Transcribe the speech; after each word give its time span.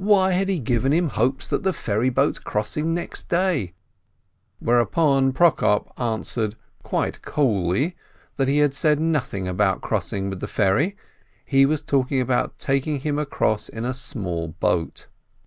Why 0.00 0.30
had 0.32 0.48
he 0.48 0.58
given 0.58 0.92
him 0.94 1.08
hopes 1.10 1.52
of 1.52 1.62
the 1.62 1.74
ferry 1.74 2.08
boat's 2.08 2.38
crossing 2.38 2.94
next 2.94 3.28
day? 3.28 3.74
Whereupon 4.60 5.34
Prokop 5.34 5.92
answered 6.00 6.54
quite 6.82 7.20
coolly 7.20 7.94
that 8.36 8.48
he 8.48 8.60
had 8.60 8.74
said 8.74 8.98
nothing 8.98 9.46
about 9.46 9.82
crossing 9.82 10.30
with 10.30 10.40
the 10.40 10.48
ferry, 10.48 10.96
he 11.44 11.66
was 11.66 11.82
talking 11.82 12.18
of 12.22 12.56
taking 12.56 13.00
him 13.00 13.18
across 13.18 13.68
in 13.68 13.84
a 13.84 13.92
small 13.92 14.48
boat 14.58 15.08